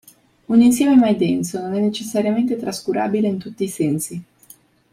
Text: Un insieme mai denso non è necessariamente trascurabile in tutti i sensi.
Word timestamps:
Un 0.53 0.61
insieme 0.61 0.95
mai 0.95 1.15
denso 1.15 1.61
non 1.61 1.75
è 1.75 1.79
necessariamente 1.79 2.55
trascurabile 2.57 3.27
in 3.27 3.37
tutti 3.37 3.65
i 3.65 3.69
sensi. 3.69 4.23